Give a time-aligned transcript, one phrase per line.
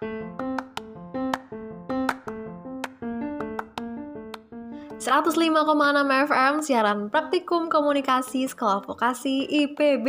[0.00, 0.39] Thank you.
[5.00, 5.56] 105,6
[6.28, 10.06] FM siaran praktikum komunikasi sekolah vokasi IPB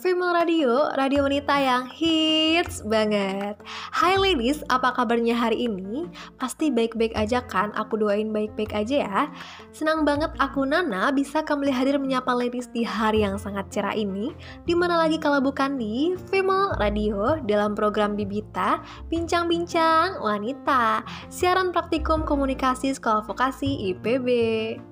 [0.00, 3.60] Female Radio, radio wanita yang hits banget.
[3.92, 6.08] Hai ladies, apa kabarnya hari ini?
[6.40, 7.76] Pasti baik-baik aja kan?
[7.76, 9.20] Aku doain baik-baik aja ya.
[9.68, 14.32] Senang banget aku Nana bisa kembali hadir menyapa ladies di hari yang sangat cerah ini.
[14.64, 18.80] Di mana lagi kalau bukan di Female Radio dalam program Bibita
[19.12, 21.04] Bincang-bincang wanita.
[21.28, 24.91] Siaran praktikum komunikasi sekolah vokasi IPB IPB.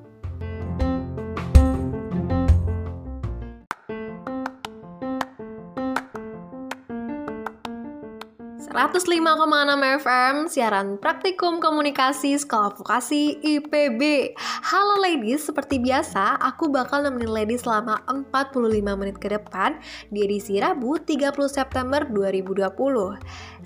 [8.71, 9.19] 105,6
[9.99, 17.67] FM siaran praktikum komunikasi sekolah vokasi IPB Halo ladies, seperti biasa aku bakal nemenin ladies
[17.67, 19.75] selama 45 menit ke depan
[20.15, 22.71] di edisi Rabu 30 September 2020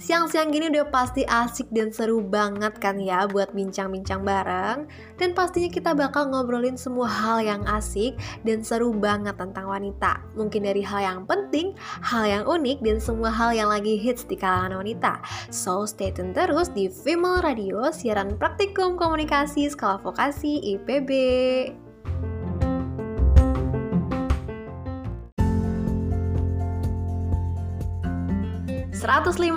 [0.01, 4.91] Siang-siang gini udah pasti asik dan seru banget kan ya buat bincang-bincang bareng?
[5.21, 10.19] Dan pastinya kita bakal ngobrolin semua hal yang asik dan seru banget tentang wanita.
[10.35, 14.35] Mungkin dari hal yang penting, hal yang unik, dan semua hal yang lagi hits di
[14.35, 15.19] kalangan wanita kita.
[15.51, 21.11] So stay tune terus di Female Radio, siaran praktikum komunikasi sekolah vokasi IPB.
[29.05, 29.53] 105,6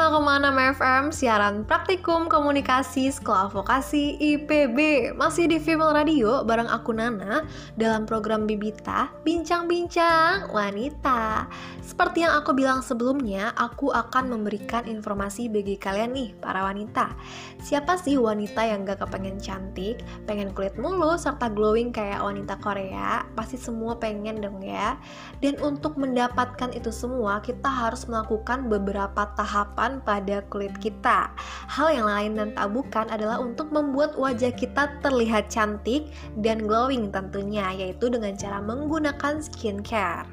[0.76, 7.48] FM siaran praktikum komunikasi sekolah vokasi IPB masih di Female Radio bareng aku Nana
[7.80, 11.48] dalam program Bibita Bincang-bincang Wanita.
[11.80, 17.16] Seperti yang aku bilang sebelumnya, aku akan memberikan informasi bagi kalian nih para wanita.
[17.64, 23.24] Siapa sih wanita yang gak kepengen cantik, pengen kulit mulus serta glowing kayak wanita Korea?
[23.32, 25.00] Pasti semua pengen dong ya.
[25.40, 31.30] Dan untuk mendapatkan itu semua, kita harus melakukan beberapa tahapan pada kulit kita.
[31.70, 36.10] Hal yang lain dan tak bukan adalah untuk membuat wajah kita terlihat cantik
[36.42, 40.28] dan glowing tentunya, yaitu dengan cara menggunakan skincare.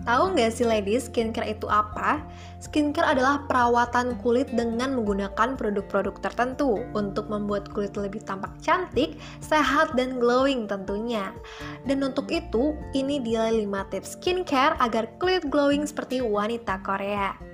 [0.00, 2.24] Tahu nggak sih ladies, skincare itu apa?
[2.56, 9.92] Skincare adalah perawatan kulit dengan menggunakan produk-produk tertentu untuk membuat kulit lebih tampak cantik, sehat,
[10.00, 11.36] dan glowing tentunya.
[11.84, 17.49] Dan untuk itu, ini dia 5 tips skincare agar kulit glowing seperti wanita Korea.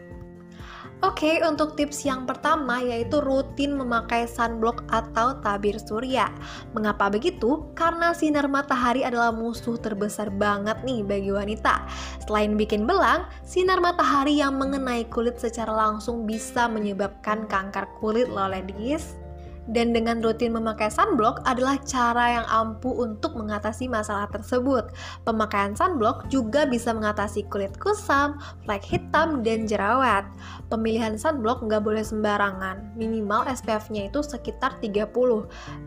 [1.04, 6.32] Oke, untuk tips yang pertama yaitu rutin memakai sunblock atau tabir surya.
[6.72, 7.68] Mengapa begitu?
[7.76, 11.84] Karena sinar matahari adalah musuh terbesar banget nih bagi wanita.
[12.24, 18.48] Selain bikin belang, sinar matahari yang mengenai kulit secara langsung bisa menyebabkan kanker kulit loh
[18.48, 19.25] ladies.
[19.70, 24.94] Dan dengan rutin memakai sunblock adalah cara yang ampuh untuk mengatasi masalah tersebut.
[25.26, 30.26] Pemakaian sunblock juga bisa mengatasi kulit kusam, flek hitam, dan jerawat.
[30.70, 35.10] Pemilihan sunblock nggak boleh sembarangan, minimal SPF-nya itu sekitar 30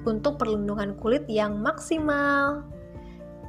[0.04, 2.64] untuk perlindungan kulit yang maksimal.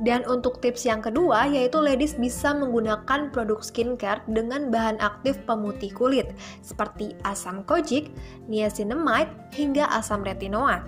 [0.01, 5.93] Dan untuk tips yang kedua, yaitu ladies bisa menggunakan produk skincare dengan bahan aktif pemutih
[5.93, 6.33] kulit,
[6.65, 8.09] seperti asam kojic,
[8.49, 10.81] niacinamide, hingga asam retinoat.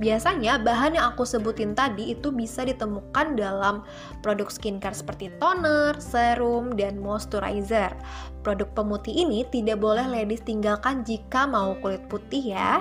[0.00, 3.84] Biasanya bahan yang aku sebutin tadi itu bisa ditemukan dalam
[4.24, 7.92] produk skincare seperti toner, serum, dan moisturizer.
[8.40, 12.80] Produk pemutih ini tidak boleh ladies tinggalkan jika mau kulit putih ya.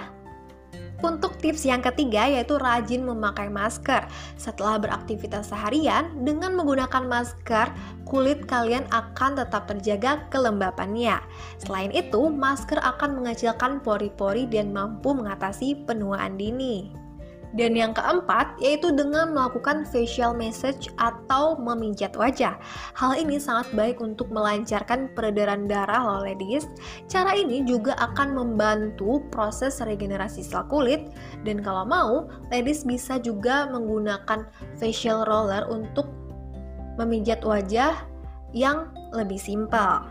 [0.99, 4.03] Untuk tips yang ketiga yaitu rajin memakai masker.
[4.35, 7.71] Setelah beraktivitas seharian, dengan menggunakan masker,
[8.03, 11.23] kulit kalian akan tetap terjaga kelembapannya.
[11.63, 17.08] Selain itu, masker akan mengecilkan pori-pori dan mampu mengatasi penuaan dini.
[17.57, 22.53] Dan yang keempat, yaitu dengan melakukan facial massage atau memijat wajah.
[22.93, 26.69] Hal ini sangat baik untuk melancarkan peredaran darah loh ladies.
[27.09, 31.09] Cara ini juga akan membantu proses regenerasi sel kulit.
[31.41, 34.45] Dan kalau mau, ladies bisa juga menggunakan
[34.77, 36.05] facial roller untuk
[37.01, 37.97] memijat wajah
[38.53, 40.05] yang lebih simpel.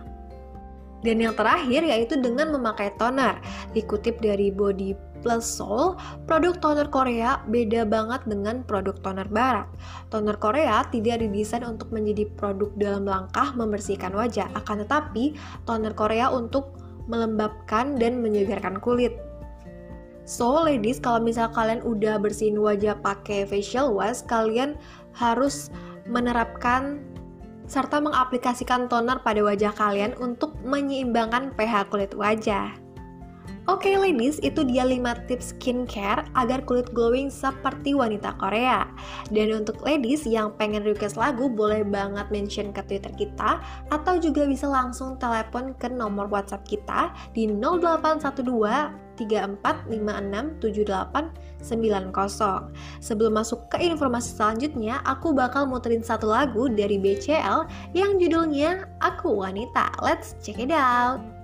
[0.99, 3.39] Dan yang terakhir yaitu dengan memakai toner.
[3.71, 5.99] Dikutip dari Body Plus Soul,
[6.31, 9.67] produk toner Korea beda banget dengan produk toner barat.
[10.15, 15.35] Toner Korea tidak didesain untuk menjadi produk dalam langkah membersihkan wajah, akan tetapi
[15.67, 16.79] toner Korea untuk
[17.11, 19.17] melembabkan dan menyegarkan kulit.
[20.29, 24.77] So ladies, kalau misal kalian udah bersihin wajah pakai facial wash, kalian
[25.17, 25.73] harus
[26.05, 27.01] menerapkan
[27.69, 32.77] serta mengaplikasikan toner pada wajah kalian untuk menyeimbangkan pH kulit wajah.
[33.69, 38.89] Oke okay, ladies, itu dia 5 tips skincare agar kulit glowing seperti wanita Korea.
[39.29, 43.61] Dan untuk ladies yang pengen request lagu, boleh banget mention ke Twitter kita
[43.93, 48.41] atau juga bisa langsung telepon ke nomor WhatsApp kita di 0812
[49.21, 51.29] 34567890.
[53.05, 59.37] Sebelum masuk ke informasi selanjutnya, aku bakal muterin satu lagu dari BCL yang judulnya Aku
[59.37, 59.93] Wanita.
[60.01, 61.38] Let's check it out.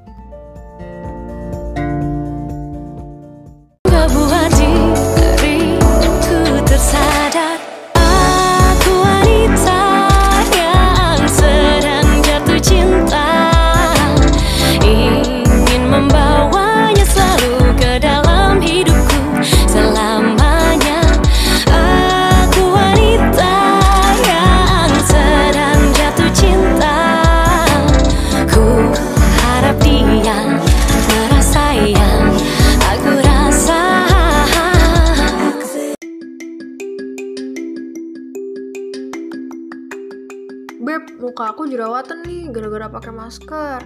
[41.55, 43.79] Aku jerawatan nih gara-gara pakai masker.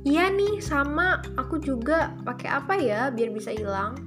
[0.00, 1.20] Iya nih, sama.
[1.36, 4.00] Aku juga pakai apa ya biar bisa hilang?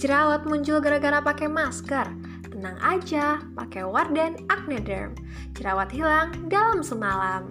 [0.00, 2.08] Jerawat muncul gara-gara pakai masker.
[2.48, 5.12] Tenang aja, pakai Wardan Acne Derm.
[5.52, 7.44] Jerawat hilang dalam semalam.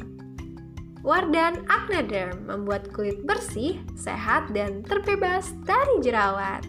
[1.05, 6.65] Wardan Acne Derm membuat kulit bersih, sehat, dan terbebas dari jerawat.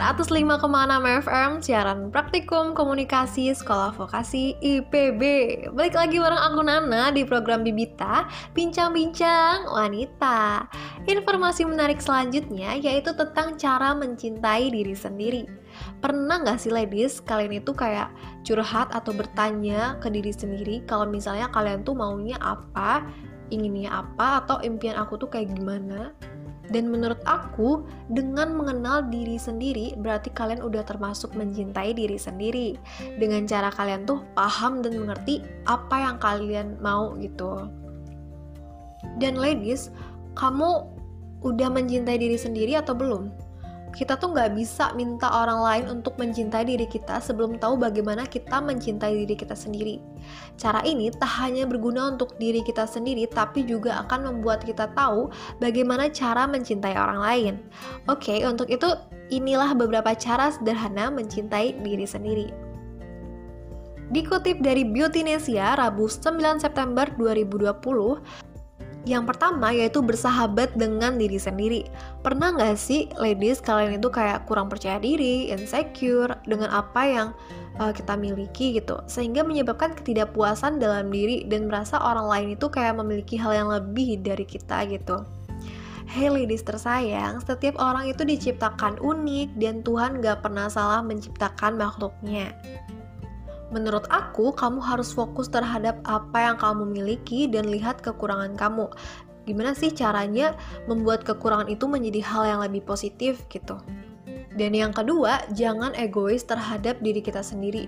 [0.00, 0.64] 105,6
[1.28, 5.22] FM siaran praktikum komunikasi sekolah vokasi IPB
[5.76, 8.24] Balik lagi bareng aku Nana di program Bibita
[8.56, 10.64] Bincang-bincang wanita.
[11.04, 15.44] Informasi menarik selanjutnya yaitu tentang cara mencintai diri sendiri.
[16.00, 18.08] Pernah gak sih ladies kalian itu kayak
[18.40, 23.04] curhat atau bertanya ke diri sendiri Kalau misalnya kalian tuh maunya apa,
[23.52, 26.16] inginnya apa, atau impian aku tuh kayak gimana
[26.70, 27.82] dan menurut aku,
[28.14, 32.78] dengan mengenal diri sendiri, berarti kalian udah termasuk mencintai diri sendiri.
[33.18, 37.66] Dengan cara kalian tuh paham dan mengerti apa yang kalian mau gitu.
[39.18, 39.90] Dan ladies,
[40.38, 40.86] kamu
[41.42, 43.49] udah mencintai diri sendiri atau belum?
[43.90, 48.62] Kita tuh nggak bisa minta orang lain untuk mencintai diri kita sebelum tahu bagaimana kita
[48.62, 49.98] mencintai diri kita sendiri.
[50.54, 55.28] Cara ini tak hanya berguna untuk diri kita sendiri, tapi juga akan membuat kita tahu
[55.58, 57.54] bagaimana cara mencintai orang lain.
[58.06, 58.88] Oke, untuk itu
[59.34, 62.48] inilah beberapa cara sederhana mencintai diri sendiri.
[64.10, 68.49] Dikutip dari Beautynesia Rabu 9 September 2020,
[69.08, 71.88] yang pertama yaitu bersahabat dengan diri sendiri.
[72.20, 77.28] Pernah nggak sih ladies kalian itu kayak kurang percaya diri, insecure dengan apa yang
[77.80, 83.00] uh, kita miliki gitu, sehingga menyebabkan ketidakpuasan dalam diri dan merasa orang lain itu kayak
[83.00, 85.24] memiliki hal yang lebih dari kita gitu.
[86.10, 92.50] Hey ladies tersayang, setiap orang itu diciptakan unik dan Tuhan gak pernah salah menciptakan makhluknya.
[93.70, 98.90] Menurut aku, kamu harus fokus terhadap apa yang kamu miliki dan lihat kekurangan kamu.
[99.46, 100.58] Gimana sih caranya
[100.90, 103.78] membuat kekurangan itu menjadi hal yang lebih positif gitu?
[104.58, 107.86] Dan yang kedua, jangan egois terhadap diri kita sendiri.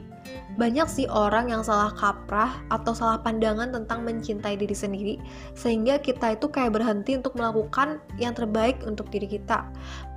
[0.53, 5.15] Banyak sih orang yang salah kaprah atau salah pandangan tentang mencintai diri sendiri,
[5.57, 9.65] sehingga kita itu kayak berhenti untuk melakukan yang terbaik untuk diri kita.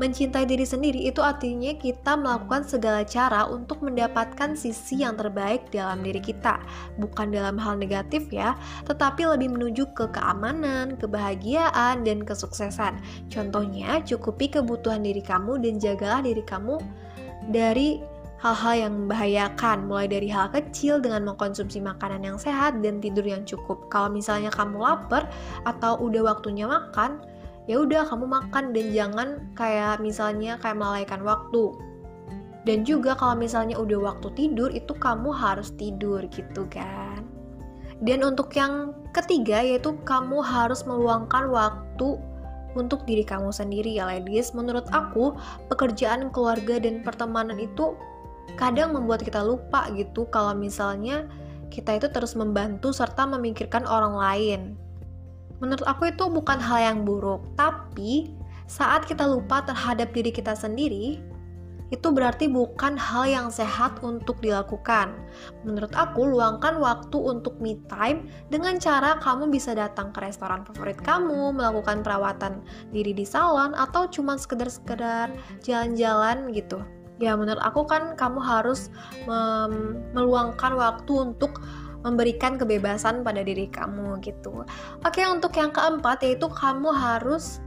[0.04, 6.04] Mencintai diri sendiri itu artinya kita melakukan segala cara untuk mendapatkan sisi yang terbaik dalam
[6.04, 6.60] diri kita,
[7.00, 13.00] bukan dalam hal negatif ya, tetapi lebih menuju ke keamanan, kebahagiaan, dan kesuksesan.
[13.32, 16.78] Contohnya, cukupi kebutuhan diri kamu dan jagalah diri kamu
[17.56, 18.15] dari
[18.46, 23.42] hal-hal yang membahayakan mulai dari hal kecil dengan mengkonsumsi makanan yang sehat dan tidur yang
[23.42, 23.90] cukup.
[23.90, 25.26] Kalau misalnya kamu lapar
[25.66, 27.26] atau udah waktunya makan
[27.66, 31.74] ya udah kamu makan dan jangan kayak misalnya kayak melalaikan waktu.
[32.70, 37.26] Dan juga kalau misalnya udah waktu tidur itu kamu harus tidur gitu kan.
[38.06, 42.22] Dan untuk yang ketiga yaitu kamu harus meluangkan waktu
[42.78, 44.54] untuk diri kamu sendiri ya ladies.
[44.54, 45.34] Menurut aku,
[45.72, 47.96] pekerjaan keluarga dan pertemanan itu
[48.54, 51.26] kadang membuat kita lupa gitu kalau misalnya
[51.74, 54.62] kita itu terus membantu serta memikirkan orang lain.
[55.60, 58.32] Menurut aku itu bukan hal yang buruk, tapi
[58.68, 61.20] saat kita lupa terhadap diri kita sendiri,
[61.94, 65.14] itu berarti bukan hal yang sehat untuk dilakukan.
[65.62, 70.98] Menurut aku, luangkan waktu untuk me time dengan cara kamu bisa datang ke restoran favorit
[71.06, 75.30] kamu, melakukan perawatan diri di salon, atau cuma sekedar-sekedar
[75.62, 76.82] jalan-jalan gitu.
[77.16, 78.92] Ya, menurut aku kan kamu harus
[80.12, 81.64] meluangkan waktu untuk
[82.06, 84.62] memberikan kebebasan pada diri kamu gitu.
[85.02, 87.64] Oke, untuk yang keempat yaitu kamu harus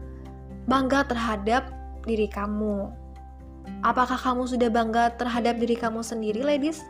[0.70, 1.74] bangga terhadap
[2.06, 2.92] diri kamu.
[3.82, 6.86] Apakah kamu sudah bangga terhadap diri kamu sendiri, ladies?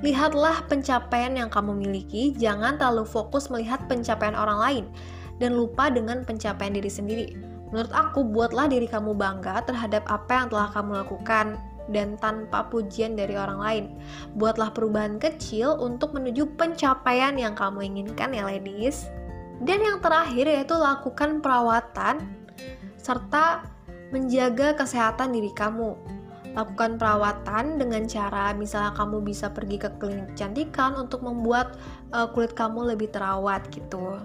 [0.00, 4.84] Lihatlah pencapaian yang kamu miliki, jangan terlalu fokus melihat pencapaian orang lain
[5.36, 7.26] dan lupa dengan pencapaian diri sendiri.
[7.68, 13.18] Menurut aku, buatlah diri kamu bangga terhadap apa yang telah kamu lakukan dan tanpa pujian
[13.18, 13.84] dari orang lain.
[14.38, 19.10] Buatlah perubahan kecil untuk menuju pencapaian yang kamu inginkan ya ladies.
[19.60, 22.24] Dan yang terakhir yaitu lakukan perawatan
[22.96, 23.68] serta
[24.08, 25.94] menjaga kesehatan diri kamu.
[26.50, 31.78] Lakukan perawatan dengan cara misalnya kamu bisa pergi ke klinik kecantikan untuk membuat
[32.10, 34.18] uh, kulit kamu lebih terawat gitu.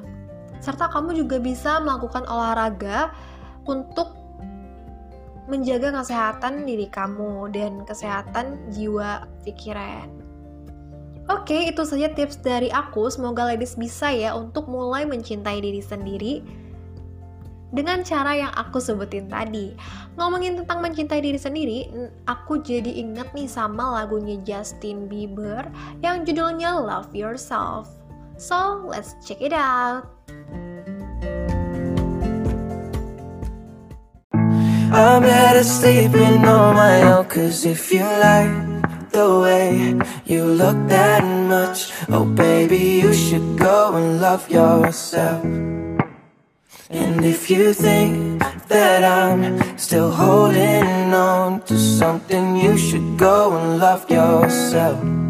[0.58, 3.14] Serta kamu juga bisa melakukan olahraga
[3.70, 4.15] untuk
[5.46, 10.10] menjaga kesehatan diri kamu dan kesehatan jiwa pikiran.
[11.26, 13.10] Oke, itu saja tips dari aku.
[13.10, 16.46] Semoga ladies bisa ya untuk mulai mencintai diri sendiri
[17.74, 19.76] dengan cara yang aku sebutin tadi.
[20.16, 21.80] Ngomongin tentang mencintai diri sendiri,
[22.30, 25.68] aku jadi inget nih sama lagunya Justin Bieber
[26.00, 27.92] yang judulnya Love Yourself.
[28.40, 30.15] So, let's check it out.
[34.96, 41.22] I'm better sleeping on my own Cause if you like the way you look that
[41.22, 45.44] much Oh baby, you should go and love yourself.
[46.90, 53.78] And if you think that I'm still holding on to something You should go and
[53.80, 55.25] love yourself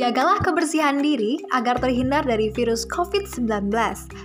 [0.00, 3.68] Jagalah kebersihan diri agar terhindar dari virus COVID-19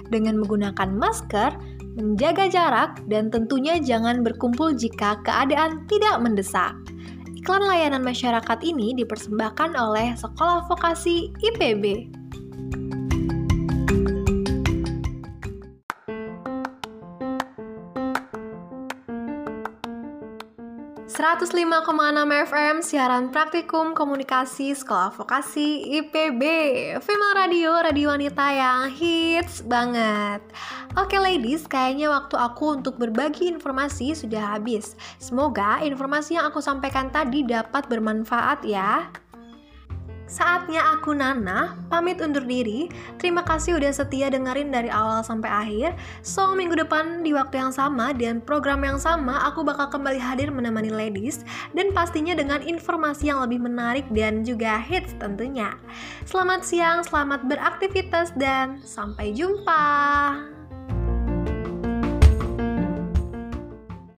[0.07, 1.51] dengan menggunakan masker,
[1.99, 6.71] menjaga jarak, dan tentunya jangan berkumpul jika keadaan tidak mendesak.
[7.35, 12.14] Iklan layanan masyarakat ini dipersembahkan oleh Sekolah Vokasi IPB.
[21.15, 21.71] 105,6
[22.51, 26.43] FM siaran praktikum komunikasi sekolah vokasi IPB
[26.99, 30.43] Female Radio, radio wanita yang hits banget.
[30.99, 34.99] Oke ladies, kayaknya waktu aku untuk berbagi informasi sudah habis.
[35.15, 39.07] Semoga informasi yang aku sampaikan tadi dapat bermanfaat ya
[40.25, 42.89] Saatnya aku Nana, pamit undur diri.
[43.21, 45.89] Terima kasih udah setia dengerin dari awal sampai akhir.
[46.25, 50.49] So, minggu depan di waktu yang sama dan program yang sama, aku bakal kembali hadir
[50.49, 51.45] menemani ladies
[51.77, 55.77] dan pastinya dengan informasi yang lebih menarik dan juga hits tentunya.
[56.25, 60.54] Selamat siang, selamat beraktivitas dan sampai jumpa.